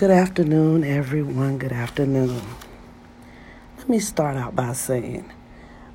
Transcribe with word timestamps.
Good 0.00 0.10
afternoon, 0.10 0.82
everyone. 0.82 1.58
Good 1.58 1.72
afternoon. 1.72 2.40
Let 3.76 3.86
me 3.86 3.98
start 3.98 4.34
out 4.34 4.56
by 4.56 4.72
saying 4.72 5.30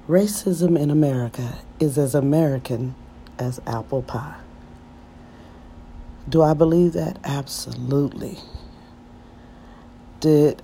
racism 0.08 0.80
in 0.80 0.92
America 0.92 1.58
is 1.80 1.98
as 1.98 2.14
American 2.14 2.94
as 3.40 3.60
apple 3.66 4.04
pie. 4.04 4.36
Do 6.30 6.44
I 6.44 6.54
believe 6.54 6.94
that? 6.94 7.18
Absolutely. 7.24 8.38
Did 10.20 10.62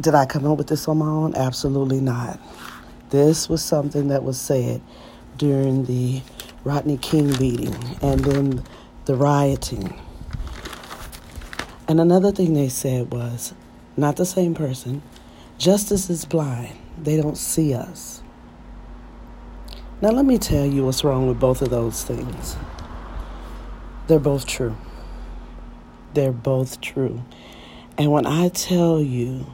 did 0.00 0.14
I 0.14 0.26
come 0.26 0.46
up 0.46 0.58
with 0.58 0.68
this 0.68 0.86
on 0.86 0.98
my 0.98 1.08
own? 1.08 1.34
Absolutely 1.34 2.00
not. 2.00 2.38
This 3.10 3.48
was 3.48 3.64
something 3.64 4.06
that 4.10 4.22
was 4.22 4.40
said 4.40 4.80
during 5.38 5.86
the 5.86 6.22
Rodney 6.62 6.98
King 6.98 7.36
beating 7.36 7.74
and 8.00 8.20
then 8.20 8.62
the 9.06 9.16
rioting. 9.16 10.05
And 11.88 12.00
another 12.00 12.32
thing 12.32 12.54
they 12.54 12.68
said 12.68 13.12
was 13.12 13.54
not 13.96 14.16
the 14.16 14.26
same 14.26 14.54
person. 14.54 15.02
Justice 15.58 16.10
is 16.10 16.24
blind. 16.24 16.76
They 16.98 17.20
don't 17.20 17.38
see 17.38 17.74
us. 17.74 18.22
Now, 20.02 20.10
let 20.10 20.26
me 20.26 20.36
tell 20.36 20.66
you 20.66 20.84
what's 20.84 21.04
wrong 21.04 21.26
with 21.26 21.40
both 21.40 21.62
of 21.62 21.70
those 21.70 22.04
things. 22.04 22.56
They're 24.08 24.18
both 24.18 24.46
true. 24.46 24.76
They're 26.12 26.32
both 26.32 26.80
true. 26.80 27.22
And 27.96 28.12
when 28.12 28.26
I 28.26 28.48
tell 28.50 29.00
you 29.00 29.46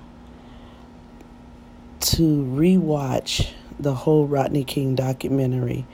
to 2.01 2.23
rewatch 2.23 3.51
the 3.79 3.95
whole 3.95 4.27
Rodney 4.27 4.65
King 4.65 4.97
documentary, 4.97 5.87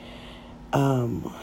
um, 0.72 1.34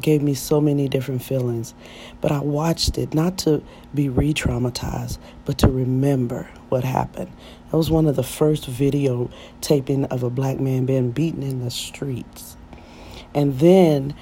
gave 0.00 0.22
me 0.22 0.34
so 0.34 0.60
many 0.60 0.88
different 0.88 1.22
feelings. 1.22 1.74
But 2.20 2.32
I 2.32 2.40
watched 2.40 2.98
it 2.98 3.14
not 3.14 3.38
to 3.38 3.62
be 3.94 4.08
re 4.08 4.32
traumatized, 4.34 5.18
but 5.44 5.58
to 5.58 5.68
remember 5.68 6.48
what 6.68 6.84
happened. 6.84 7.30
That 7.70 7.76
was 7.76 7.90
one 7.90 8.06
of 8.06 8.16
the 8.16 8.22
first 8.22 8.66
video 8.66 9.30
taping 9.60 10.04
of 10.06 10.22
a 10.22 10.30
black 10.30 10.60
man 10.60 10.86
being 10.86 11.10
beaten 11.10 11.42
in 11.42 11.64
the 11.64 11.70
streets. 11.70 12.56
And 13.34 13.58
then 13.58 14.14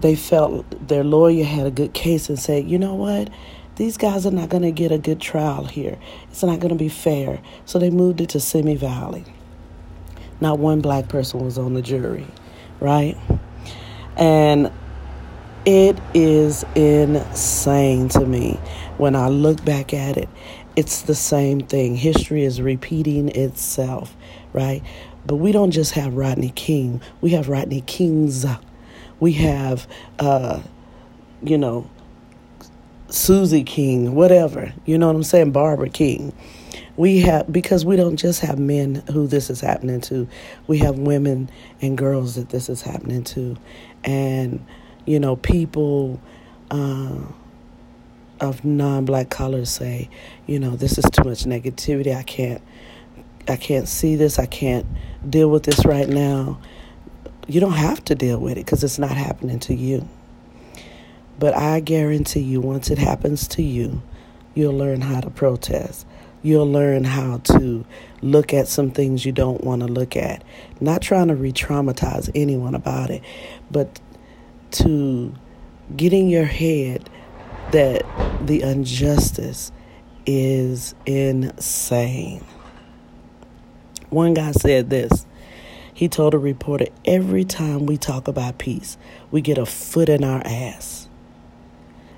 they 0.00 0.14
felt 0.16 0.88
their 0.88 1.04
lawyer 1.04 1.44
had 1.44 1.66
a 1.66 1.70
good 1.70 1.94
case 1.94 2.28
and 2.28 2.38
said, 2.38 2.68
you 2.68 2.78
know 2.78 2.94
what? 2.94 3.30
These 3.76 3.96
guys 3.96 4.26
are 4.26 4.30
not 4.30 4.48
going 4.48 4.62
to 4.64 4.72
get 4.72 4.92
a 4.92 4.98
good 4.98 5.20
trial 5.20 5.64
here. 5.64 5.98
It's 6.30 6.42
not 6.42 6.60
going 6.60 6.70
to 6.70 6.78
be 6.78 6.88
fair. 6.88 7.40
So 7.64 7.78
they 7.78 7.90
moved 7.90 8.20
it 8.20 8.30
to 8.30 8.40
Simi 8.40 8.76
Valley. 8.76 9.24
Not 10.40 10.58
one 10.58 10.80
black 10.80 11.08
person 11.08 11.40
was 11.44 11.56
on 11.56 11.74
the 11.74 11.82
jury, 11.82 12.26
right? 12.80 13.16
And 14.16 14.70
it 15.64 15.98
is 16.14 16.64
insane 16.74 18.08
to 18.10 18.26
me 18.26 18.58
when 18.98 19.14
I 19.14 19.28
look 19.28 19.64
back 19.64 19.94
at 19.94 20.16
it. 20.16 20.28
It's 20.74 21.02
the 21.02 21.14
same 21.14 21.60
thing. 21.60 21.96
History 21.96 22.44
is 22.44 22.60
repeating 22.60 23.28
itself, 23.28 24.16
right? 24.52 24.82
But 25.26 25.36
we 25.36 25.52
don't 25.52 25.70
just 25.70 25.92
have 25.92 26.14
Rodney 26.14 26.50
King, 26.50 27.00
we 27.20 27.30
have 27.30 27.48
Rodney 27.48 27.82
Kings. 27.82 28.44
We 29.20 29.32
have, 29.34 29.86
uh, 30.18 30.60
you 31.44 31.56
know, 31.56 31.88
Susie 33.08 33.62
King, 33.62 34.16
whatever. 34.16 34.72
You 34.84 34.98
know 34.98 35.06
what 35.06 35.14
I'm 35.14 35.22
saying? 35.22 35.52
Barbara 35.52 35.90
King. 35.90 36.32
We 36.96 37.20
have, 37.20 37.52
because 37.52 37.84
we 37.84 37.94
don't 37.94 38.16
just 38.16 38.40
have 38.40 38.58
men 38.58 38.96
who 39.12 39.28
this 39.28 39.48
is 39.48 39.60
happening 39.60 40.00
to, 40.02 40.26
we 40.66 40.78
have 40.78 40.98
women 40.98 41.50
and 41.80 41.96
girls 41.96 42.34
that 42.34 42.48
this 42.48 42.68
is 42.68 42.82
happening 42.82 43.22
to. 43.24 43.56
And, 44.02 44.64
you 45.06 45.18
know, 45.18 45.36
people 45.36 46.20
uh, 46.70 47.16
of 48.40 48.64
non-black 48.64 49.30
color 49.30 49.64
say, 49.64 50.08
you 50.46 50.58
know, 50.58 50.76
this 50.76 50.98
is 50.98 51.04
too 51.12 51.24
much 51.24 51.44
negativity. 51.44 52.14
I 52.14 52.22
can't, 52.22 52.62
I 53.48 53.56
can't 53.56 53.88
see 53.88 54.16
this. 54.16 54.38
I 54.38 54.46
can't 54.46 54.86
deal 55.28 55.48
with 55.48 55.64
this 55.64 55.84
right 55.84 56.08
now. 56.08 56.58
You 57.46 57.60
don't 57.60 57.72
have 57.72 58.04
to 58.06 58.14
deal 58.14 58.38
with 58.38 58.52
it 58.52 58.64
because 58.64 58.84
it's 58.84 58.98
not 58.98 59.12
happening 59.12 59.58
to 59.60 59.74
you. 59.74 60.08
But 61.38 61.56
I 61.56 61.80
guarantee 61.80 62.40
you, 62.40 62.60
once 62.60 62.90
it 62.90 62.98
happens 62.98 63.48
to 63.48 63.62
you, 63.62 64.02
you'll 64.54 64.76
learn 64.76 65.00
how 65.00 65.20
to 65.20 65.30
protest. 65.30 66.06
You'll 66.42 66.70
learn 66.70 67.04
how 67.04 67.38
to 67.38 67.84
look 68.20 68.52
at 68.52 68.68
some 68.68 68.90
things 68.90 69.24
you 69.24 69.32
don't 69.32 69.62
want 69.62 69.82
to 69.82 69.88
look 69.88 70.16
at. 70.16 70.42
Not 70.80 71.02
trying 71.02 71.28
to 71.28 71.34
re 71.34 71.52
traumatize 71.52 72.30
anyone 72.34 72.74
about 72.74 73.10
it, 73.10 73.22
but 73.70 74.00
to 74.72 75.34
get 75.96 76.12
in 76.12 76.28
your 76.28 76.44
head 76.44 77.08
that 77.72 78.02
the 78.46 78.62
injustice 78.62 79.72
is 80.26 80.94
insane. 81.06 82.44
One 84.10 84.34
guy 84.34 84.52
said 84.52 84.90
this. 84.90 85.26
He 85.94 86.08
told 86.08 86.34
a 86.34 86.38
reporter, 86.38 86.86
Every 87.04 87.44
time 87.44 87.86
we 87.86 87.96
talk 87.96 88.28
about 88.28 88.58
peace, 88.58 88.96
we 89.30 89.40
get 89.40 89.58
a 89.58 89.66
foot 89.66 90.08
in 90.08 90.24
our 90.24 90.42
ass. 90.44 91.08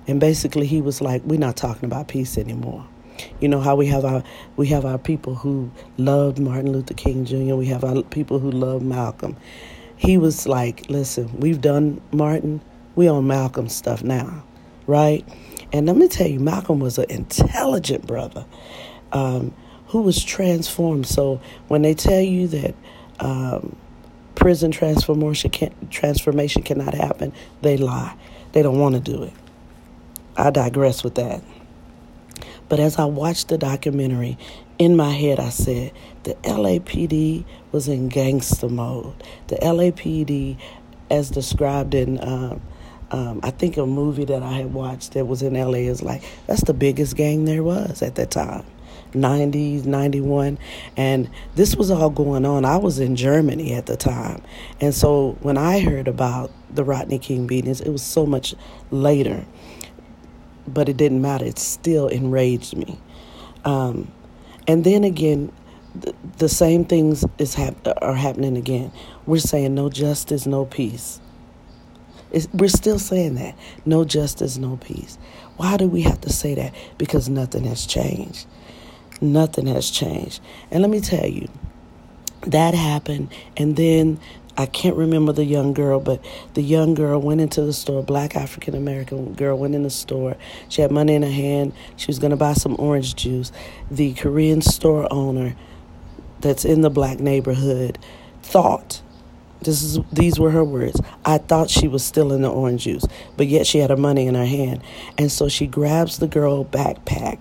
And 0.07 0.21
basically, 0.21 0.67
he 0.67 0.81
was 0.81 1.01
like, 1.01 1.23
We're 1.25 1.39
not 1.39 1.57
talking 1.57 1.85
about 1.85 2.09
peace 2.09 2.39
anymore. 2.39 2.87
You 3.41 3.49
know 3.49 3.61
how 3.61 3.77
we 3.77 3.87
have 3.87 4.05
our 4.05 4.23
we 4.57 4.69
have 4.69 4.85
our 4.85 4.99
people 4.99 5.35
who 5.35 5.71
loved 5.99 6.39
Martin 6.39 6.73
Luther 6.73 6.95
King 6.95 7.25
Jr. 7.25 7.55
We 7.55 7.67
have 7.67 7.85
our 7.85 8.03
people 8.03 8.39
who 8.39 8.51
love 8.51 8.83
Malcolm, 8.83 9.37
he 9.97 10.19
was 10.19 10.47
like, 10.47 10.89
listen, 10.89 11.39
we've 11.39 11.61
done 11.61 12.01
Martin, 12.13 12.61
we 12.95 13.09
on 13.09 13.27
Malcolm 13.27 13.69
stuff 13.69 14.03
now, 14.03 14.45
right? 14.87 15.27
And 15.73 15.87
let 15.87 15.97
me 15.97 16.09
tell 16.09 16.27
you, 16.27 16.41
Malcolm 16.41 16.81
was 16.81 16.99
an 16.99 17.11
intelligent 17.11 18.07
brother 18.07 18.47
um, 19.13 19.55
who 19.89 20.03
was 20.03 20.23
transformed. 20.23 21.07
So 21.07 21.41
when 21.69 21.83
they 21.83 21.95
tell 21.95 22.21
you 22.21 22.47
that 22.49 22.75
um, 23.21 23.77
prison 24.35 24.71
transformation, 24.71 25.51
can, 25.51 25.73
transformation 25.91 26.63
cannot 26.63 26.95
happen, 26.95 27.33
they 27.63 27.77
lie. 27.77 28.17
They 28.53 28.63
don't 28.63 28.79
want 28.79 28.95
to 28.95 29.01
do 29.01 29.23
it. 29.25 29.33
I 30.37 30.51
digress 30.51 31.03
with 31.03 31.15
that. 31.17 31.43
But 32.69 32.81
as 32.81 32.99
I 32.99 33.05
watched 33.05 33.49
the 33.49 33.59
documentary, 33.59 34.39
in 34.79 34.97
my 34.97 35.11
head 35.11 35.41
I 35.41 35.51
said, 35.51 35.93
the 36.25 36.35
LAPD 36.43 37.45
was 37.73 37.89
in 37.89 38.09
gangster 38.09 38.69
mode. 38.69 39.15
The 39.49 39.57
LAPD, 39.57 40.59
as 41.11 41.31
described 41.31 41.95
in, 41.95 42.19
um, 42.23 42.63
um, 43.11 43.41
I 43.43 43.51
think 43.51 43.77
a 43.77 43.87
movie 43.87 44.25
that 44.25 44.43
I 44.43 44.53
had 44.53 44.73
watched 44.73 45.13
that 45.13 45.27
was 45.27 45.43
in 45.43 45.55
LA, 45.55 45.89
is 45.89 46.03
like, 46.03 46.23
that's 46.47 46.65
the 46.65 46.75
biggest 46.75 47.17
gang 47.17 47.45
there 47.45 47.63
was 47.63 48.03
at 48.03 48.17
that 48.17 48.31
time. 48.31 48.65
90s, 49.13 49.85
91. 49.85 50.59
And 50.97 51.31
this 51.55 51.77
was 51.77 51.91
all 51.91 52.11
going 52.11 52.45
on. 52.45 52.65
I 52.65 52.77
was 52.77 52.99
in 52.99 53.15
Germany 53.15 53.75
at 53.75 53.87
the 53.87 53.97
time. 53.97 54.43
And 54.81 54.93
so 54.93 55.39
when 55.43 55.57
I 55.57 55.81
heard 55.81 56.09
about 56.09 56.51
the 56.71 56.83
Rodney 56.83 57.21
King 57.21 57.47
beatings, 57.47 57.81
it 57.81 57.91
was 57.91 58.03
so 58.03 58.27
much 58.27 58.55
later. 58.91 59.45
But 60.67 60.89
it 60.89 60.97
didn't 60.97 61.23
matter. 61.23 61.45
It 61.45 61.59
still 61.59 62.09
enraged 62.09 62.77
me. 62.77 62.99
Um, 63.65 64.11
and 64.67 64.85
then 64.85 65.05
again, 65.05 65.53
the, 66.39 66.49
same 66.49 66.85
things 66.85 67.25
is 67.39 67.55
hap- 67.55 67.87
are 68.03 68.15
happening 68.15 68.57
again. 68.57 68.93
We're 69.27 69.39
saying 69.39 69.75
no 69.75 69.89
justice, 69.89 70.47
no 70.47 70.65
peace. 70.65 71.21
It's, 72.33 72.49
we're 72.53 72.69
still 72.69 72.99
saying 72.99 73.37
that 73.37 73.57
no 73.87 74.05
justice, 74.05 74.59
no 74.59 74.77
peace. 74.77 75.19
Why 75.57 75.77
do 75.77 75.89
we 75.89 76.03
have 76.03 76.21
to 76.23 76.31
say 76.31 76.55
that? 76.55 76.75
Because 76.99 77.29
nothing 77.29 77.65
has 77.65 77.87
changed. 77.87 78.47
Nothing 79.21 79.69
has 79.69 79.89
changed. 79.91 80.41
And 80.71 80.83
let 80.83 80.91
me 80.91 81.01
tell 81.01 81.27
you, 81.27 81.49
that 82.43 82.75
happened, 82.75 83.33
and 83.57 83.77
then 83.77 84.21
I 84.57 84.67
can't 84.67 84.97
remember 84.97 85.33
the 85.33 85.45
young 85.45 85.73
girl, 85.73 85.99
but 85.99 86.25
the 86.55 86.63
young 86.63 86.95
girl 86.95 87.21
went 87.21 87.41
into 87.41 87.63
the 87.63 87.73
store, 87.73 88.03
black 88.03 88.37
African 88.37 88.75
American 88.75 89.35
girl 89.35 89.59
went 89.59 89.75
in 89.75 89.83
the 89.83 89.91
store. 89.91 90.37
She 90.69 90.81
had 90.81 90.93
money 90.93 91.15
in 91.15 91.23
her 91.23 91.31
hand. 91.31 91.73
She 91.97 92.07
was 92.07 92.19
going 92.21 92.31
to 92.31 92.37
buy 92.37 92.53
some 92.53 92.77
orange 92.79 93.17
juice. 93.17 93.51
The 93.91 94.15
Korean 94.15 94.63
store 94.63 95.13
owner 95.13 95.57
that's 96.41 96.65
in 96.65 96.83
the 96.83 96.91
black 96.91 97.19
neighborhood 97.19 97.99
thought 98.43 99.03
this 99.63 99.83
is 99.83 99.99
these 100.13 100.39
were 100.39 100.51
her 100.51 100.65
words. 100.65 101.01
I 101.25 101.39
thought 101.39 101.71
she 101.71 101.89
was 101.89 102.05
still 102.05 102.33
in 102.33 102.43
the 102.43 102.51
orange 102.51 102.85
juice, 102.85 103.07
but 103.37 103.47
yet 103.47 103.67
she 103.67 103.79
had 103.79 103.91
her 103.91 103.97
money 103.97 104.27
in 104.27 104.35
her 104.35 104.45
hand. 104.45 104.83
And 105.17 105.33
so 105.33 105.49
she 105.49 105.67
grabs 105.67 106.19
the 106.19 106.27
girl 106.27 106.65
backpack 106.65 107.39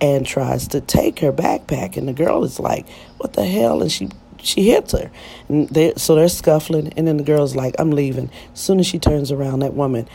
and 0.00 0.26
tries 0.26 0.66
to 0.68 0.80
take 0.80 1.20
her 1.20 1.32
backpack 1.32 1.96
and 1.96 2.08
the 2.08 2.12
girl 2.12 2.42
is 2.44 2.58
like, 2.58 2.88
"What 3.18 3.34
the 3.34 3.44
hell?" 3.44 3.82
and 3.82 3.92
she 3.92 4.08
she 4.42 4.70
hits 4.70 4.92
her. 4.92 5.10
They, 5.48 5.94
so 5.96 6.14
they're 6.14 6.28
scuffling, 6.28 6.92
and 6.96 7.06
then 7.06 7.16
the 7.18 7.24
girl's 7.24 7.56
like, 7.56 7.74
I'm 7.78 7.90
leaving. 7.90 8.30
As 8.54 8.60
soon 8.60 8.80
as 8.80 8.86
she 8.86 8.98
turns 8.98 9.32
around, 9.32 9.60
that 9.60 9.74
woman 9.74 10.08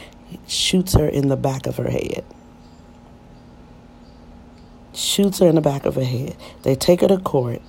shoots 0.48 0.94
her 0.94 1.08
in 1.08 1.30
the 1.30 1.38
back 1.38 1.68
of 1.68 1.78
her 1.78 1.90
head. 1.90 2.26
Shoots 4.94 5.40
her 5.40 5.48
in 5.48 5.56
the 5.56 5.62
back 5.62 5.86
of 5.86 5.96
her 5.96 6.04
head. 6.04 6.36
They 6.64 6.76
take 6.76 7.02
her 7.02 7.08
to 7.08 7.18
court, 7.18 7.62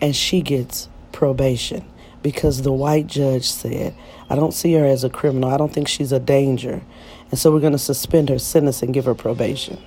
and 0.00 0.16
she 0.16 0.42
gets 0.42 0.88
probation. 1.12 1.84
because 2.26 2.62
the 2.62 2.72
white 2.72 3.06
judge 3.06 3.48
said, 3.48 3.94
I 4.28 4.34
don't 4.34 4.52
see 4.52 4.72
her 4.74 4.84
as 4.84 5.04
a 5.04 5.10
criminal. 5.10 5.48
I 5.48 5.56
don't 5.56 5.72
think 5.72 5.86
she's 5.86 6.10
a 6.10 6.18
danger. 6.18 6.82
And 7.30 7.38
so 7.38 7.52
we're 7.52 7.60
going 7.60 7.72
to 7.72 7.78
suspend 7.78 8.30
her 8.30 8.38
sentence 8.40 8.82
and 8.82 8.92
give 8.92 9.04
her 9.04 9.14
probation. 9.14 9.78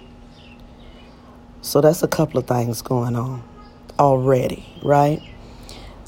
So 1.61 1.81
that's 1.81 2.01
a 2.01 2.07
couple 2.07 2.39
of 2.39 2.47
things 2.47 2.81
going 2.81 3.17
on 3.17 3.43
already, 3.99 4.65
right? 4.81 5.21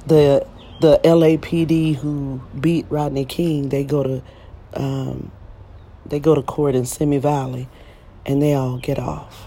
The 0.08 0.48
the 0.80 1.00
LAPD 1.04 1.96
who 1.96 2.42
beat 2.60 2.88
Rodney 2.90 3.26
King, 3.26 3.70
they 3.70 3.84
go 3.84 4.02
to 4.02 4.24
um, 4.74 5.32
they 6.06 6.20
go 6.20 6.34
to 6.34 6.42
court 6.42 6.76
in 6.76 6.86
Simi 6.86 7.20
Valley, 7.20 7.68
and 8.26 8.42
they 8.42 8.54
all 8.54 8.78
get 8.78 8.98
off. 8.98 9.46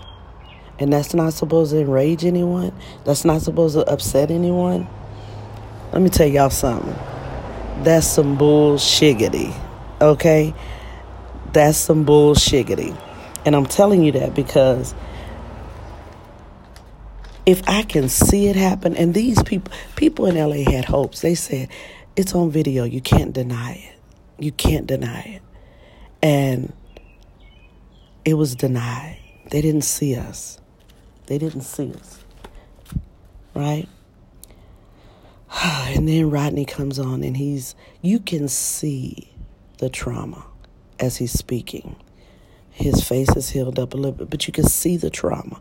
And 0.79 0.93
that's 0.93 1.15
not 1.15 1.33
supposed 1.33 1.73
to 1.73 1.81
enrage 1.81 2.25
anyone. 2.25 2.73
That's 3.05 3.25
not 3.25 3.43
supposed 3.43 3.77
to 3.77 3.89
upset 3.89 4.31
anyone. 4.31 4.89
Let 5.93 6.03
me 6.03 6.09
tell 6.09 6.27
y'all 6.27 6.51
something. 6.51 6.95
That's 7.85 8.07
some 8.07 8.37
bullshiggity. 8.37 9.55
Okay? 10.01 10.53
That's 11.53 11.79
some 11.79 12.05
bullshiggity. 12.05 12.99
And 13.47 13.55
I'm 13.55 13.67
telling 13.67 14.03
you 14.03 14.13
that 14.13 14.35
because 14.35 14.95
if 17.47 17.63
I 17.69 17.83
can 17.83 18.09
see 18.09 18.49
it 18.49 18.57
happen, 18.57 18.97
and 18.97 19.15
these 19.15 19.43
people, 19.43 19.73
people 19.97 20.27
in 20.27 20.37
LA 20.37 20.71
had 20.71 20.87
hopes. 20.87 21.21
They 21.21 21.35
said, 21.35 21.69
it's 22.17 22.35
on 22.35 22.51
video. 22.51 22.85
You 22.85 23.01
can't 23.01 23.33
deny 23.33 23.73
it. 23.73 23.99
You 24.39 24.53
can't 24.53 24.87
deny 24.87 25.21
it. 25.21 25.43
And 26.23 26.73
it 28.25 28.35
was 28.35 28.55
denied. 28.55 29.19
They 29.51 29.61
didn't 29.61 29.83
see 29.83 30.17
us. 30.17 30.59
They 31.27 31.39
didn't 31.39 31.63
see 31.63 31.93
us. 31.93 32.25
Right? 33.55 33.89
And 35.95 36.09
then 36.09 36.31
Rodney 36.31 36.65
comes 36.65 36.99
on 36.99 37.23
and 37.23 37.37
he's, 37.37 37.77
you 38.03 38.19
can 38.19 38.49
see 38.49 39.31
the 39.79 39.89
trauma 39.89 40.45
as 40.99 41.17
he's 41.19 41.33
speaking. 41.33 41.97
His 42.71 43.07
face 43.07 43.29
is 43.37 43.51
healed 43.51 43.79
up 43.79 43.95
a 43.95 43.97
little 43.97 44.13
bit, 44.13 44.31
but 44.31 44.47
you 44.49 44.53
can 44.53 44.65
see 44.65 44.97
the 44.97 45.11
trauma. 45.11 45.61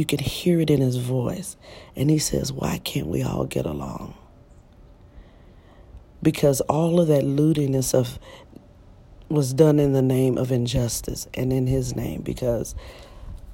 You 0.00 0.06
can 0.06 0.18
hear 0.18 0.60
it 0.60 0.70
in 0.70 0.80
his 0.80 0.96
voice. 0.96 1.58
And 1.94 2.08
he 2.08 2.16
says, 2.16 2.54
Why 2.54 2.78
can't 2.78 3.08
we 3.08 3.22
all 3.22 3.44
get 3.44 3.66
along? 3.66 4.14
Because 6.22 6.62
all 6.62 6.98
of 6.98 7.08
that 7.08 7.22
lootiness 7.22 7.92
of 7.92 8.18
was 9.28 9.52
done 9.52 9.78
in 9.78 9.92
the 9.92 10.00
name 10.00 10.38
of 10.38 10.50
injustice 10.50 11.28
and 11.34 11.52
in 11.52 11.66
his 11.66 11.94
name 11.94 12.22
because 12.22 12.74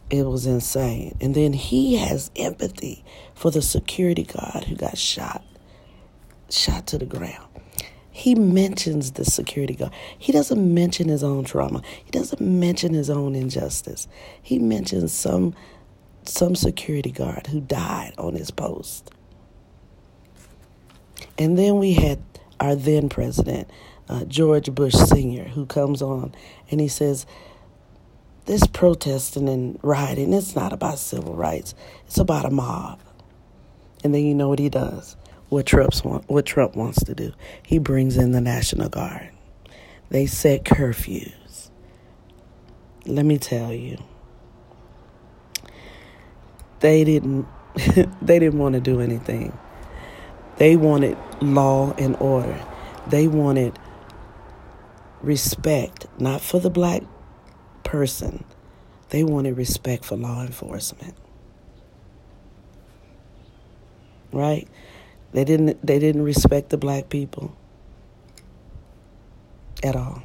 it 0.08 0.22
was 0.22 0.46
insane. 0.46 1.19
And 1.20 1.34
then 1.34 1.52
he 1.52 1.96
has 1.96 2.31
empathy 2.37 3.04
for 3.34 3.50
the 3.50 3.60
security 3.60 4.22
guard 4.22 4.62
who 4.69 4.76
got 4.76 4.96
shot, 4.96 5.43
shot 6.48 6.87
to 6.87 6.98
the 6.98 7.06
ground. 7.06 7.48
He 8.12 8.37
mentions 8.37 9.10
the 9.10 9.25
security 9.25 9.75
guard. 9.75 9.93
He 10.16 10.31
doesn't 10.31 10.72
mention 10.72 11.08
his 11.08 11.25
own 11.25 11.43
trauma. 11.43 11.82
He 12.04 12.12
doesn't 12.12 12.40
mention 12.40 12.94
his 12.94 13.10
own 13.10 13.34
injustice. 13.34 14.06
He 14.40 14.60
mentions 14.60 15.12
some 15.12 15.52
some 16.28 16.55
security 16.55 17.11
guard 17.11 17.49
who 17.49 17.61
died 17.61 18.12
on 18.19 18.34
his 18.34 18.50
post. 18.50 19.11
And 21.38 21.58
then 21.58 21.78
we 21.78 21.94
had 21.94 22.20
our 22.61 22.75
then 22.75 23.08
president, 23.08 23.69
uh, 24.08 24.25
George 24.25 24.75
Bush 24.75 24.94
Sr., 24.94 25.44
who 25.44 25.67
comes 25.67 26.02
on 26.02 26.34
and 26.70 26.81
he 26.81 26.88
says, 26.88 27.26
This 28.46 28.67
protesting 28.67 29.49
and 29.49 29.78
rioting, 29.82 30.32
it's 30.32 30.56
not 30.56 30.73
about 30.73 30.99
civil 30.99 31.34
rights, 31.34 31.75
it's 32.06 32.19
about 32.19 32.44
a 32.44 32.50
mob. 32.50 33.00
And 34.05 34.14
then 34.14 34.25
you 34.25 34.34
know 34.34 34.49
what 34.49 34.58
he 34.58 34.69
does, 34.69 35.17
what, 35.49 35.67
Trump's 35.67 36.05
want, 36.05 36.29
what 36.29 36.46
Trump 36.46 36.76
wants 36.76 37.02
to 37.05 37.14
do. 37.14 37.32
He 37.62 37.79
brings 37.79 38.17
in 38.17 38.32
the 38.32 38.40
National 38.40 38.88
Guard. 38.88 39.31
They 40.08 40.26
set 40.26 40.64
curfews. 40.64 41.70
Let 43.05 43.25
me 43.25 43.38
tell 43.38 43.72
you 43.72 43.99
they 46.81 47.05
didn't 47.05 47.46
they 48.23 48.38
didn't 48.38 48.58
want 48.58 48.75
to 48.75 48.81
do 48.81 49.00
anything. 49.00 49.56
They 50.56 50.76
wanted 50.76 51.19
law 51.40 51.93
and 51.99 52.17
order. 52.17 52.58
They 53.08 53.28
wanted 53.28 53.78
respect, 55.20 56.06
not 56.19 56.40
for 56.40 56.58
the 56.58 56.70
black 56.70 57.02
person. 57.84 58.44
They 59.11 59.23
wanted 59.25 59.56
respect 59.56 60.05
for 60.05 60.17
law 60.17 60.43
enforcement. 60.43 61.14
Right? 64.32 64.67
They 65.32 65.44
didn't 65.44 65.84
they 65.87 65.99
didn't 65.99 66.22
respect 66.22 66.70
the 66.70 66.79
black 66.79 67.08
people 67.11 67.56
at 69.82 69.94
all. 69.94 70.22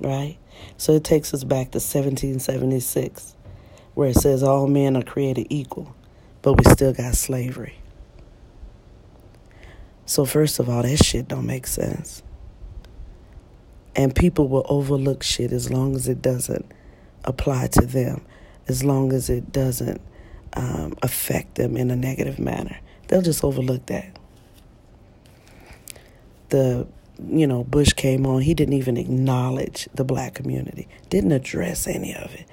Right? 0.00 0.38
So 0.76 0.92
it 0.92 1.04
takes 1.04 1.34
us 1.34 1.44
back 1.44 1.72
to 1.72 1.78
1776 1.78 3.33
where 3.94 4.08
it 4.08 4.16
says 4.16 4.42
all 4.42 4.66
men 4.66 4.96
are 4.96 5.02
created 5.02 5.46
equal, 5.50 5.94
but 6.42 6.54
we 6.54 6.64
still 6.72 6.92
got 6.92 7.14
slavery. 7.14 7.74
So, 10.06 10.24
first 10.24 10.58
of 10.58 10.68
all, 10.68 10.82
that 10.82 11.02
shit 11.02 11.28
don't 11.28 11.46
make 11.46 11.66
sense. 11.66 12.22
And 13.96 14.14
people 14.14 14.48
will 14.48 14.66
overlook 14.68 15.22
shit 15.22 15.52
as 15.52 15.70
long 15.70 15.94
as 15.94 16.08
it 16.08 16.20
doesn't 16.20 16.70
apply 17.24 17.68
to 17.68 17.86
them, 17.86 18.22
as 18.68 18.84
long 18.84 19.12
as 19.12 19.30
it 19.30 19.52
doesn't 19.52 20.00
um, 20.54 20.94
affect 21.02 21.54
them 21.54 21.76
in 21.76 21.90
a 21.90 21.96
negative 21.96 22.38
manner. 22.38 22.78
They'll 23.08 23.22
just 23.22 23.44
overlook 23.44 23.86
that. 23.86 24.18
The 26.50 26.86
you 27.28 27.46
know, 27.46 27.64
Bush 27.64 27.92
came 27.92 28.26
on, 28.26 28.42
he 28.42 28.54
didn't 28.54 28.74
even 28.74 28.96
acknowledge 28.96 29.88
the 29.94 30.04
black 30.04 30.34
community, 30.34 30.88
didn't 31.10 31.32
address 31.32 31.86
any 31.86 32.14
of 32.14 32.34
it. 32.34 32.46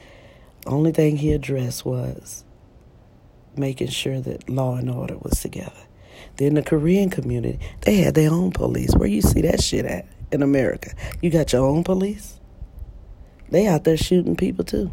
Only 0.66 0.92
thing 0.92 1.18
he 1.18 1.34
addressed 1.34 1.86
was 1.86 2.44
making 3.56 3.88
sure 3.88 4.22
that 4.22 4.50
law 4.50 4.76
and 4.76 4.90
order 4.90 5.18
was 5.18 5.42
together. 5.42 5.72
Then 6.38 6.54
the 6.54 6.62
Korean 6.62 7.10
community, 7.10 7.60
they 7.82 7.98
had 7.98 8.14
their 8.14 8.32
own 8.32 8.52
police. 8.52 8.94
Where 8.96 9.08
you 9.08 9.22
see 9.22 9.42
that 9.42 9.62
shit 9.62 9.86
at 9.86 10.08
in 10.32 10.44
America? 10.44 10.92
You 11.22 11.30
got 11.30 11.52
your 11.52 11.66
own 11.66 11.84
police? 11.84 12.40
They 13.50 13.68
out 13.68 13.84
there 13.84 13.98
shooting 13.98 14.36
people 14.36 14.64
too. 14.64 14.92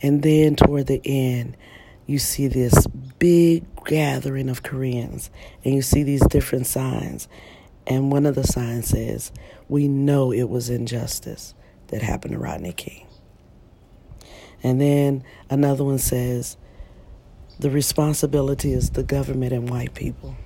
And 0.00 0.22
then 0.22 0.56
toward 0.56 0.86
the 0.86 1.00
end, 1.04 1.56
you 2.06 2.18
see 2.18 2.48
this 2.48 2.86
big 3.18 3.64
gathering 3.84 4.48
of 4.48 4.62
Koreans 4.62 5.30
and 5.64 5.74
you 5.74 5.82
see 5.82 6.02
these 6.04 6.26
different 6.28 6.66
signs. 6.66 7.28
And 7.86 8.12
one 8.12 8.24
of 8.24 8.34
the 8.34 8.44
signs 8.44 8.88
says, 8.88 9.32
We 9.68 9.88
know 9.88 10.32
it 10.32 10.48
was 10.48 10.70
injustice 10.70 11.54
that 11.88 12.02
happened 12.02 12.32
to 12.32 12.38
Rodney 12.38 12.72
King. 12.72 13.06
And 14.62 14.80
then 14.80 15.24
another 15.50 15.84
one 15.84 15.98
says, 15.98 16.56
the 17.58 17.70
responsibility 17.70 18.72
is 18.72 18.90
the 18.90 19.02
government 19.02 19.52
and 19.52 19.68
white 19.68 19.94
people. 19.94 20.36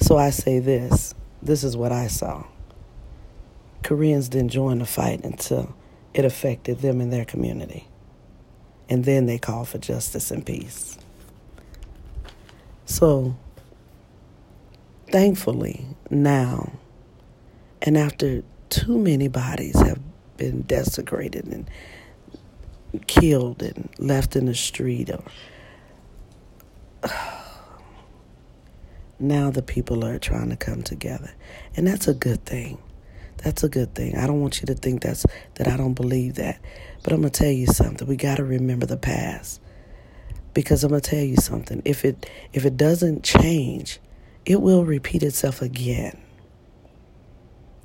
So 0.00 0.16
I 0.16 0.30
say 0.30 0.58
this 0.58 1.14
this 1.42 1.62
is 1.62 1.76
what 1.76 1.92
I 1.92 2.08
saw. 2.08 2.44
Koreans 3.82 4.28
didn't 4.28 4.50
join 4.50 4.80
the 4.80 4.86
fight 4.86 5.24
until 5.24 5.74
it 6.12 6.24
affected 6.24 6.80
them 6.80 7.00
and 7.00 7.12
their 7.12 7.24
community. 7.24 7.86
And 8.88 9.04
then 9.04 9.26
they 9.26 9.38
called 9.38 9.68
for 9.68 9.78
justice 9.78 10.30
and 10.30 10.44
peace. 10.44 10.98
So, 12.84 13.36
thankfully, 15.10 15.86
now 16.10 16.72
and 17.82 17.96
after 17.96 18.42
too 18.68 18.98
many 18.98 19.28
bodies 19.28 19.78
have 19.80 20.00
been 20.36 20.62
desecrated 20.62 21.46
and 21.46 21.68
killed 23.06 23.62
and 23.62 23.88
left 23.98 24.36
in 24.36 24.46
the 24.46 24.54
street 24.54 25.10
or 25.10 25.22
now 29.18 29.50
the 29.50 29.62
people 29.62 30.04
are 30.04 30.18
trying 30.18 30.50
to 30.50 30.56
come 30.56 30.82
together. 30.82 31.32
And 31.76 31.86
that's 31.86 32.08
a 32.08 32.14
good 32.14 32.44
thing. 32.44 32.78
That's 33.38 33.62
a 33.62 33.68
good 33.68 33.94
thing. 33.94 34.16
I 34.16 34.26
don't 34.26 34.40
want 34.40 34.60
you 34.60 34.66
to 34.66 34.74
think 34.74 35.02
that's 35.02 35.26
that 35.54 35.68
i 35.68 35.76
don't 35.76 35.94
believe 35.94 36.34
that. 36.36 36.60
But 37.02 37.12
i'm 37.12 37.20
going 37.20 37.30
to 37.32 37.40
tell 37.40 37.52
you 37.52 37.66
something. 37.66 38.06
We 38.08 38.16
got 38.16 38.36
to 38.36 38.44
remember 38.44 38.86
the 38.86 38.96
past. 38.96 39.60
Because 40.54 40.82
i'm 40.84 40.90
going 40.90 41.02
to 41.02 41.10
tell 41.10 41.24
you 41.24 41.36
something. 41.36 41.82
If 41.84 42.04
it 42.04 42.28
if 42.52 42.64
it 42.64 42.76
doesn't 42.76 43.22
change 43.24 44.00
it 44.44 44.62
will 44.62 44.84
repeat 44.84 45.22
itself 45.24 45.60
again 45.60 46.16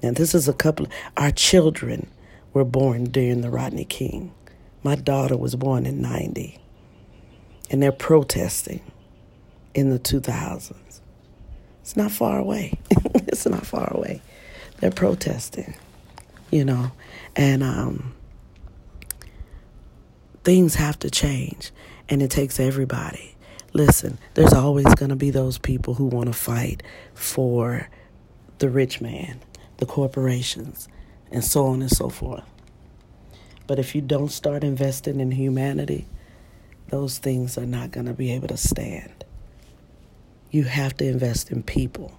and 0.02 0.16
this 0.16 0.34
is 0.34 0.48
a 0.48 0.54
couple, 0.54 0.88
our 1.18 1.32
children 1.32 2.08
were 2.54 2.66
born 2.66 3.06
during 3.06 3.42
the 3.42 3.50
Rodney 3.50 3.86
King. 3.86 4.34
My 4.84 4.96
daughter 4.96 5.38
was 5.38 5.56
born 5.56 5.86
in 5.86 6.02
90. 6.02 6.58
And 7.70 7.82
they're 7.82 7.92
protesting 7.92 8.82
in 9.74 9.90
the 9.90 10.00
2000s. 10.00 11.00
It's 11.82 11.96
not 11.96 12.12
far 12.12 12.40
away. 12.40 12.78
it's 13.16 13.46
not 13.46 13.66
far 13.66 13.94
away. 13.94 14.22
They're 14.80 14.92
protesting, 14.92 15.76
you 16.50 16.66
know. 16.66 16.92
And 17.36 17.64
um, 17.64 18.14
things 20.44 20.76
have 20.76 21.00
to 21.00 21.10
change. 21.10 21.72
And 22.10 22.22
it 22.22 22.32
takes 22.32 22.60
everybody. 22.60 23.36
Listen, 23.74 24.18
there's 24.34 24.54
always 24.54 24.94
going 24.96 25.10
to 25.10 25.16
be 25.16 25.30
those 25.30 25.58
people 25.58 25.94
who 25.94 26.06
want 26.06 26.28
to 26.28 26.34
fight 26.34 26.84
for 27.14 27.90
the 28.58 28.70
rich 28.70 29.00
man, 29.00 29.40
the 29.82 29.86
corporations, 29.88 30.88
and 31.32 31.44
so 31.44 31.66
on 31.66 31.82
and 31.82 31.90
so 31.90 32.08
forth. 32.08 32.44
But 33.66 33.80
if 33.80 33.96
you 33.96 34.02
don't 34.02 34.32
start 34.32 34.64
investing 34.64 35.20
in 35.20 35.32
humanity, 35.32 36.06
those 36.90 37.18
things 37.18 37.58
are 37.58 37.66
not 37.66 37.90
going 37.90 38.06
to 38.06 38.14
be 38.14 38.32
able 38.32 38.50
to 38.50 38.58
stand. 38.58 39.26
You 40.52 40.66
have 40.66 40.96
to 40.98 41.08
invest 41.08 41.50
in 41.50 41.64
people. 41.64 42.16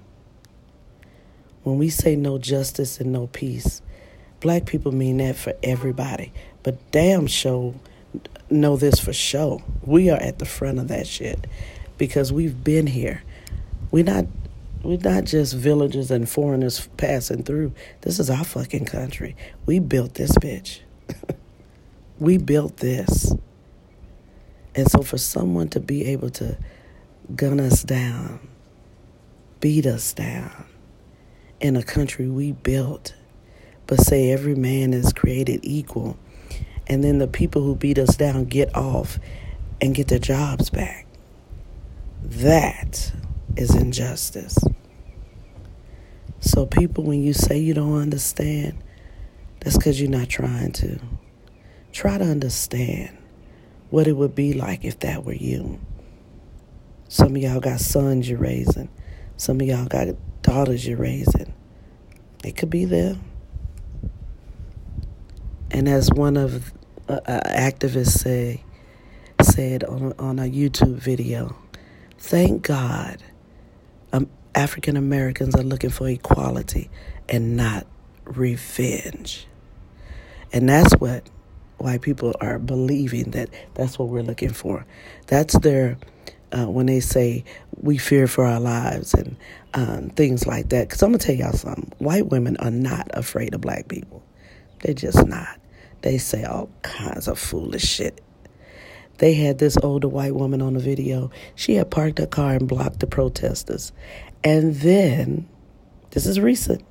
When 1.62 1.78
we 1.78 1.88
say 1.88 2.16
no 2.16 2.36
justice 2.36 2.98
and 2.98 3.12
no 3.12 3.28
peace, 3.28 3.80
black 4.40 4.66
people 4.66 4.90
mean 4.90 5.18
that 5.18 5.36
for 5.36 5.54
everybody. 5.62 6.32
But 6.64 6.90
damn 6.90 7.28
show 7.28 7.76
know 8.50 8.76
this 8.76 8.98
for 8.98 9.12
sure. 9.12 9.62
We 9.82 10.10
are 10.10 10.18
at 10.18 10.40
the 10.40 10.46
front 10.46 10.80
of 10.80 10.88
that 10.88 11.06
shit 11.06 11.46
because 11.96 12.32
we've 12.32 12.64
been 12.64 12.88
here. 12.88 13.22
We're 13.92 14.02
not 14.02 14.26
we're 14.82 14.98
not 14.98 15.24
just 15.24 15.54
villagers 15.54 16.10
and 16.10 16.28
foreigners 16.28 16.88
passing 16.96 17.42
through. 17.42 17.72
This 18.02 18.18
is 18.18 18.30
our 18.30 18.44
fucking 18.44 18.84
country. 18.84 19.36
We 19.66 19.78
built 19.78 20.14
this 20.14 20.32
bitch. 20.32 20.80
we 22.18 22.38
built 22.38 22.78
this. 22.78 23.34
And 24.74 24.90
so 24.90 25.02
for 25.02 25.18
someone 25.18 25.68
to 25.68 25.80
be 25.80 26.06
able 26.06 26.30
to 26.30 26.56
gun 27.36 27.60
us 27.60 27.82
down, 27.82 28.48
beat 29.60 29.86
us 29.86 30.12
down 30.12 30.66
in 31.60 31.76
a 31.76 31.82
country 31.82 32.28
we 32.28 32.52
built, 32.52 33.14
but 33.86 34.00
say 34.00 34.30
every 34.30 34.54
man 34.54 34.92
is 34.94 35.12
created 35.12 35.60
equal 35.62 36.16
and 36.86 37.02
then 37.02 37.18
the 37.18 37.28
people 37.28 37.62
who 37.62 37.74
beat 37.74 37.98
us 37.98 38.16
down 38.16 38.44
get 38.44 38.74
off 38.74 39.18
and 39.80 39.94
get 39.94 40.08
their 40.08 40.18
jobs 40.18 40.70
back. 40.70 41.06
That 42.22 43.12
is 43.56 43.74
injustice. 43.74 44.58
So, 46.40 46.66
people, 46.66 47.04
when 47.04 47.22
you 47.22 47.32
say 47.32 47.58
you 47.58 47.72
don't 47.72 48.00
understand, 48.00 48.82
that's 49.60 49.76
because 49.76 50.00
you're 50.00 50.10
not 50.10 50.28
trying 50.28 50.72
to. 50.72 50.98
Try 51.92 52.18
to 52.18 52.24
understand 52.24 53.16
what 53.90 54.06
it 54.06 54.12
would 54.14 54.34
be 54.34 54.54
like 54.54 54.84
if 54.84 54.98
that 55.00 55.24
were 55.24 55.34
you. 55.34 55.78
Some 57.08 57.36
of 57.36 57.42
y'all 57.42 57.60
got 57.60 57.80
sons 57.80 58.28
you're 58.28 58.38
raising, 58.38 58.88
some 59.36 59.60
of 59.60 59.66
y'all 59.66 59.84
got 59.84 60.08
daughters 60.40 60.86
you're 60.86 60.96
raising. 60.96 61.52
It 62.42 62.56
could 62.56 62.70
be 62.70 62.86
them. 62.86 63.22
And 65.70 65.88
as 65.88 66.10
one 66.10 66.36
of 66.36 66.72
uh, 67.08 67.20
activists 67.26 68.18
say 68.18 68.64
said 69.42 69.84
on 69.84 70.14
on 70.18 70.38
a 70.38 70.44
YouTube 70.44 70.96
video, 70.96 71.56
thank 72.18 72.62
God 72.62 73.22
African 74.54 74.96
Americans 74.96 75.54
are 75.54 75.62
looking 75.62 75.90
for 75.90 76.08
equality 76.08 76.90
and 77.28 77.56
not 77.56 77.86
revenge. 78.24 79.46
And 80.52 80.68
that's 80.68 80.92
what 80.94 81.28
white 81.78 82.02
people 82.02 82.34
are 82.40 82.58
believing 82.58 83.30
that 83.32 83.48
that's 83.74 83.98
what 83.98 84.08
we're 84.08 84.22
looking 84.22 84.52
for. 84.52 84.84
That's 85.26 85.58
their 85.58 85.98
uh, 86.52 86.66
when 86.66 86.86
they 86.86 87.00
say 87.00 87.44
we 87.80 87.96
fear 87.96 88.26
for 88.26 88.44
our 88.44 88.60
lives 88.60 89.14
and 89.14 89.36
um, 89.74 90.10
things 90.10 90.46
like 90.46 90.68
that. 90.68 90.88
Because 90.88 91.02
I'm 91.02 91.10
gonna 91.10 91.18
tell 91.18 91.34
y'all 91.34 91.52
something: 91.52 91.90
white 91.98 92.26
women 92.28 92.56
are 92.58 92.70
not 92.70 93.10
afraid 93.14 93.54
of 93.54 93.62
black 93.62 93.88
people. 93.88 94.22
They're 94.80 94.94
just 94.94 95.26
not. 95.26 95.58
They 96.02 96.18
say 96.18 96.44
all 96.44 96.68
kinds 96.82 97.28
of 97.28 97.38
foolish 97.38 97.84
shit. 97.84 98.20
They 99.18 99.34
had 99.34 99.58
this 99.58 99.76
older 99.82 100.08
white 100.08 100.34
woman 100.34 100.60
on 100.60 100.74
the 100.74 100.80
video. 100.80 101.30
She 101.54 101.74
had 101.76 101.90
parked 101.90 102.18
her 102.18 102.26
car 102.26 102.54
and 102.54 102.66
blocked 102.66 103.00
the 103.00 103.06
protesters. 103.06 103.92
And 104.44 104.74
then, 104.76 105.48
this 106.10 106.26
is 106.26 106.40
recent, 106.40 106.84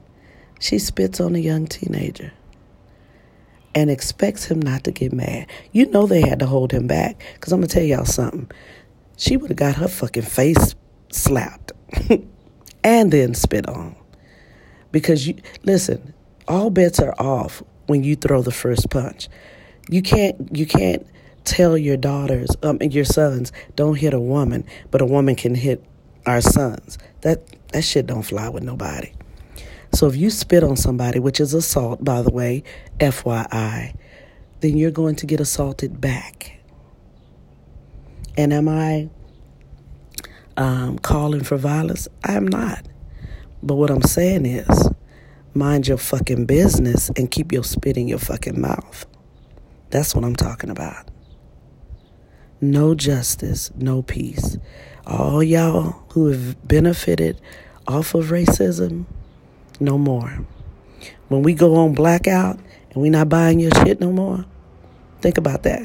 she 0.59 0.79
spits 0.79 1.19
on 1.19 1.35
a 1.35 1.39
young 1.39 1.67
teenager 1.67 2.31
and 3.73 3.89
expects 3.89 4.45
him 4.45 4.61
not 4.61 4.83
to 4.83 4.91
get 4.91 5.13
mad. 5.13 5.47
You 5.71 5.87
know 5.87 6.05
they 6.05 6.21
had 6.21 6.39
to 6.39 6.45
hold 6.45 6.71
him 6.71 6.87
back 6.87 7.21
because 7.33 7.51
I'm 7.51 7.59
going 7.59 7.69
to 7.69 7.73
tell 7.73 7.83
y'all 7.83 8.05
something. 8.05 8.49
She 9.17 9.37
would 9.37 9.49
have 9.49 9.57
got 9.57 9.75
her 9.75 9.87
fucking 9.87 10.23
face 10.23 10.75
slapped 11.11 11.71
and 12.83 13.11
then 13.11 13.33
spit 13.33 13.67
on. 13.67 13.95
Because 14.91 15.27
you, 15.27 15.35
listen, 15.63 16.13
all 16.47 16.69
bets 16.69 16.99
are 16.99 17.15
off 17.19 17.63
when 17.87 18.03
you 18.03 18.15
throw 18.15 18.41
the 18.41 18.51
first 18.51 18.89
punch. 18.89 19.29
You 19.89 20.01
can't 20.01 20.55
you 20.55 20.65
can't 20.65 21.05
tell 21.43 21.75
your 21.77 21.97
daughters 21.97 22.49
um 22.61 22.77
and 22.81 22.93
your 22.93 23.03
sons 23.03 23.51
don't 23.75 23.95
hit 23.95 24.13
a 24.13 24.19
woman, 24.19 24.65
but 24.91 25.01
a 25.01 25.05
woman 25.05 25.35
can 25.35 25.55
hit 25.55 25.83
our 26.25 26.41
sons. 26.41 26.97
That 27.21 27.45
that 27.71 27.83
shit 27.83 28.07
don't 28.07 28.23
fly 28.23 28.49
with 28.49 28.63
nobody. 28.63 29.11
So 29.93 30.07
if 30.07 30.15
you 30.15 30.29
spit 30.29 30.63
on 30.63 30.77
somebody, 30.77 31.19
which 31.19 31.39
is 31.39 31.53
assault 31.53 32.03
by 32.03 32.21
the 32.21 32.31
way, 32.31 32.63
FYI, 32.99 33.95
then 34.61 34.77
you're 34.77 34.91
going 34.91 35.15
to 35.17 35.25
get 35.25 35.39
assaulted 35.39 35.99
back. 35.99 36.59
And 38.37 38.53
am 38.53 38.69
I 38.69 39.09
um, 40.55 40.97
calling 40.99 41.43
for 41.43 41.57
violence? 41.57 42.07
I'm 42.23 42.47
not. 42.47 42.85
But 43.61 43.75
what 43.75 43.91
I'm 43.91 44.01
saying 44.01 44.45
is, 44.45 44.89
mind 45.53 45.87
your 45.87 45.97
fucking 45.97 46.45
business 46.45 47.09
and 47.17 47.29
keep 47.29 47.51
your 47.51 47.63
spit 47.63 47.97
in 47.97 48.07
your 48.07 48.19
fucking 48.19 48.59
mouth. 48.59 49.05
That's 49.89 50.15
what 50.15 50.23
I'm 50.23 50.35
talking 50.35 50.69
about. 50.69 51.09
No 52.61 52.95
justice, 52.95 53.71
no 53.75 54.01
peace. 54.01 54.57
All 55.11 55.43
y'all 55.43 56.03
who 56.11 56.27
have 56.27 56.65
benefited 56.65 57.37
off 57.85 58.15
of 58.15 58.27
racism, 58.27 59.03
no 59.77 59.97
more. 59.97 60.45
When 61.27 61.43
we 61.43 61.53
go 61.53 61.75
on 61.75 61.93
blackout 61.93 62.57
and 62.91 63.01
we 63.01 63.09
not 63.09 63.27
buying 63.27 63.59
your 63.59 63.71
shit 63.83 63.99
no 63.99 64.13
more, 64.13 64.45
think 65.19 65.37
about 65.37 65.63
that. 65.63 65.81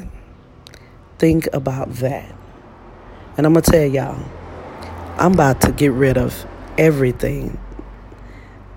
Think 1.19 1.49
about 1.53 1.91
that. 1.95 2.33
And 3.37 3.47
I'm 3.47 3.55
going 3.55 3.65
to 3.65 3.71
tell 3.73 3.85
y'all, 3.85 4.25
I'm 5.19 5.33
about 5.33 5.61
to 5.63 5.73
get 5.73 5.91
rid 5.91 6.17
of 6.17 6.47
everything 6.79 7.59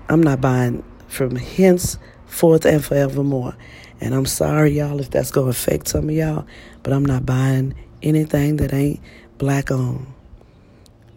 I'm 0.08 0.20
not 0.20 0.40
buying 0.40 0.82
from 1.06 1.36
henceforth 1.36 2.64
and 2.64 2.84
forevermore. 2.84 3.54
And 4.00 4.16
I'm 4.16 4.26
sorry, 4.26 4.72
y'all, 4.72 4.98
if 4.98 5.10
that's 5.10 5.30
going 5.30 5.46
to 5.46 5.50
affect 5.50 5.86
some 5.86 6.08
of 6.08 6.14
y'all, 6.16 6.44
but 6.82 6.92
I'm 6.92 7.04
not 7.06 7.24
buying 7.24 7.76
anything 8.02 8.56
that 8.56 8.74
ain't 8.74 8.98
black 9.38 9.70
owned. 9.70 10.08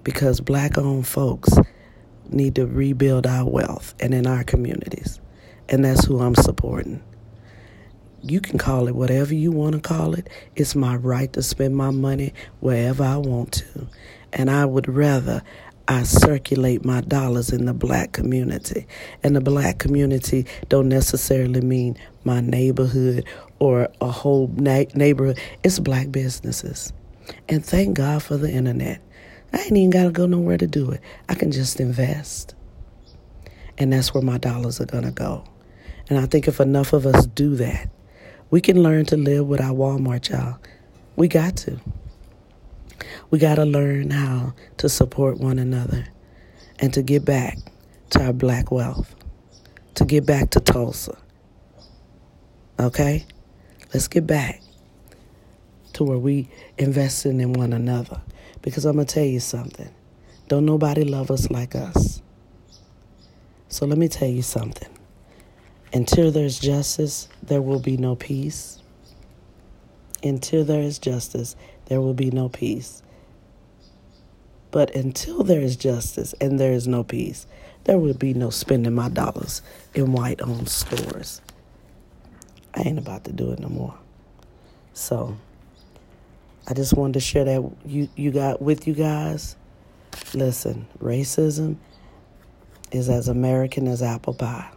Because 0.03 0.41
black 0.41 0.77
owned 0.77 1.07
folks 1.07 1.49
need 2.29 2.55
to 2.55 2.65
rebuild 2.65 3.25
our 3.27 3.49
wealth 3.49 3.93
and 3.99 4.13
in 4.13 4.27
our 4.27 4.43
communities. 4.43 5.19
And 5.69 5.85
that's 5.85 6.05
who 6.05 6.19
I'm 6.19 6.35
supporting. 6.35 7.01
You 8.21 8.39
can 8.39 8.57
call 8.57 8.87
it 8.87 8.95
whatever 8.95 9.33
you 9.33 9.51
want 9.51 9.75
to 9.75 9.81
call 9.81 10.13
it. 10.13 10.29
It's 10.55 10.75
my 10.75 10.95
right 10.95 11.31
to 11.33 11.41
spend 11.41 11.75
my 11.75 11.91
money 11.91 12.33
wherever 12.59 13.03
I 13.03 13.17
want 13.17 13.53
to. 13.53 13.87
And 14.31 14.49
I 14.49 14.65
would 14.65 14.87
rather 14.87 15.43
I 15.87 16.03
circulate 16.03 16.85
my 16.85 17.01
dollars 17.01 17.51
in 17.51 17.65
the 17.65 17.73
black 17.73 18.13
community. 18.13 18.87
And 19.21 19.35
the 19.35 19.41
black 19.41 19.79
community 19.79 20.45
don't 20.69 20.87
necessarily 20.87 21.59
mean 21.59 21.97
my 22.23 22.39
neighborhood 22.39 23.25
or 23.59 23.89
a 23.99 24.09
whole 24.09 24.47
na- 24.55 24.85
neighborhood. 24.95 25.39
It's 25.63 25.79
black 25.79 26.09
businesses. 26.11 26.93
And 27.49 27.65
thank 27.65 27.97
God 27.97 28.23
for 28.23 28.37
the 28.37 28.49
internet. 28.49 29.01
I 29.53 29.59
ain't 29.59 29.77
even 29.77 29.91
got 29.91 30.03
to 30.03 30.11
go 30.11 30.25
nowhere 30.25 30.57
to 30.57 30.67
do 30.67 30.91
it. 30.91 31.01
I 31.29 31.35
can 31.35 31.51
just 31.51 31.79
invest. 31.79 32.55
And 33.77 33.93
that's 33.93 34.13
where 34.13 34.23
my 34.23 34.37
dollars 34.37 34.81
are 34.81 34.85
going 34.85 35.03
to 35.03 35.11
go. 35.11 35.43
And 36.09 36.19
I 36.19 36.25
think 36.25 36.47
if 36.47 36.59
enough 36.59 36.93
of 36.93 37.05
us 37.05 37.25
do 37.27 37.55
that, 37.55 37.89
we 38.49 38.61
can 38.61 38.83
learn 38.83 39.05
to 39.05 39.17
live 39.17 39.47
with 39.47 39.61
our 39.61 39.73
Walmart, 39.73 40.29
y'all. 40.29 40.57
We 41.15 41.27
got 41.27 41.55
to. 41.57 41.79
We 43.29 43.39
got 43.39 43.55
to 43.55 43.65
learn 43.65 44.11
how 44.11 44.53
to 44.77 44.89
support 44.89 45.39
one 45.39 45.59
another 45.59 46.05
and 46.79 46.93
to 46.93 47.01
get 47.01 47.25
back 47.25 47.57
to 48.11 48.23
our 48.23 48.33
black 48.33 48.71
wealth, 48.71 49.15
to 49.95 50.05
get 50.05 50.25
back 50.25 50.51
to 50.51 50.59
Tulsa. 50.59 51.17
Okay? 52.79 53.25
Let's 53.93 54.07
get 54.07 54.27
back 54.27 54.61
to 55.93 56.03
where 56.03 56.17
we 56.17 56.49
investing 56.77 57.39
in 57.39 57.53
one 57.53 57.73
another. 57.73 58.21
Because 58.63 58.85
I'm 58.85 58.95
going 58.95 59.05
to 59.05 59.13
tell 59.13 59.23
you 59.23 59.39
something. 59.39 59.93
Don't 60.47 60.65
nobody 60.65 61.03
love 61.03 61.29
us 61.29 61.51
like 61.51 61.75
us. 61.75 62.21
So 63.67 63.85
let 63.85 63.99
me 63.99 64.07
tell 64.07 64.27
you 64.27 64.41
something. 64.41 64.89
Until 65.93 66.31
there's 66.31 66.57
justice, 66.57 67.27
there 67.43 67.61
will 67.61 67.79
be 67.79 67.97
no 67.97 68.15
peace. 68.15 68.81
Until 70.23 70.63
there 70.63 70.81
is 70.81 70.97
justice, 70.97 71.55
there 71.85 72.01
will 72.01 72.15
be 72.15 72.31
no 72.31 72.49
peace. 72.49 73.03
But 74.71 74.95
until 74.95 75.43
there 75.43 75.61
is 75.61 75.75
justice 75.75 76.33
and 76.41 76.59
there 76.59 76.73
is 76.73 76.87
no 76.87 77.03
peace, 77.03 77.45
there 77.83 77.99
will 77.99 78.15
be 78.15 78.33
no 78.33 78.49
spending 78.49 78.95
my 78.95 79.09
dollars 79.09 79.61
in 79.93 80.13
white 80.13 80.41
owned 80.41 80.69
stores. 80.69 81.41
I 82.73 82.81
ain't 82.81 82.97
about 82.97 83.25
to 83.25 83.31
do 83.31 83.51
it 83.51 83.59
no 83.59 83.69
more. 83.69 83.93
So 84.93 85.37
I 86.67 86.73
just 86.73 86.95
wanted 86.95 87.13
to 87.15 87.19
share 87.19 87.43
that 87.45 87.71
you 87.85 88.09
you 88.15 88.31
got 88.31 88.61
with 88.61 88.87
you 88.87 88.93
guys. 88.93 89.57
Listen, 90.33 90.87
racism 90.99 91.77
is 92.91 93.09
as 93.09 93.27
American 93.27 93.87
as 93.87 94.01
apple 94.01 94.33
pie. 94.33 94.69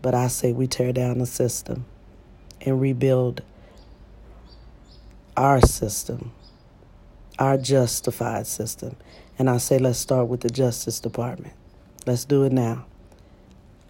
But 0.00 0.14
I 0.14 0.28
say 0.28 0.52
we 0.52 0.66
tear 0.66 0.92
down 0.92 1.18
the 1.18 1.26
system 1.26 1.84
and 2.60 2.80
rebuild 2.80 3.42
our 5.36 5.60
system, 5.60 6.32
our 7.38 7.58
justified 7.58 8.46
system. 8.46 8.96
And 9.38 9.50
I 9.50 9.58
say 9.58 9.78
let's 9.78 9.98
start 9.98 10.28
with 10.28 10.40
the 10.40 10.50
Justice 10.50 11.00
Department. 11.00 11.54
Let's 12.06 12.24
do 12.24 12.44
it 12.44 12.52
now. 12.52 12.86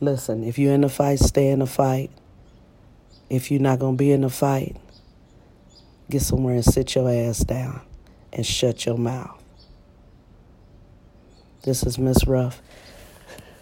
Listen, 0.00 0.42
if 0.42 0.58
you're 0.58 0.74
in 0.74 0.84
a 0.84 0.88
fight, 0.88 1.20
stay 1.20 1.48
in 1.48 1.60
the 1.60 1.66
fight. 1.66 2.10
If 3.30 3.50
you're 3.50 3.60
not 3.60 3.78
going 3.78 3.94
to 3.94 3.98
be 3.98 4.12
in 4.12 4.22
the 4.22 4.30
fight, 4.30 4.76
get 6.12 6.20
somewhere 6.20 6.56
and 6.56 6.64
sit 6.64 6.94
your 6.94 7.10
ass 7.10 7.38
down 7.38 7.80
and 8.34 8.44
shut 8.44 8.84
your 8.84 8.98
mouth. 8.98 9.42
This 11.62 11.84
is 11.84 11.98
Miss 11.98 12.26
Ruff 12.26 12.60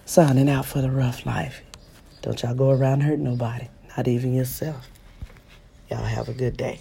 signing 0.04 0.48
out 0.50 0.66
for 0.66 0.80
the 0.80 0.90
rough 0.90 1.24
life. 1.24 1.62
Don't 2.22 2.42
y'all 2.42 2.56
go 2.56 2.70
around 2.70 3.02
hurting 3.02 3.22
nobody, 3.22 3.68
not 3.96 4.08
even 4.08 4.34
yourself. 4.34 4.88
Y'all 5.88 6.02
have 6.02 6.28
a 6.28 6.32
good 6.32 6.56
day. 6.56 6.80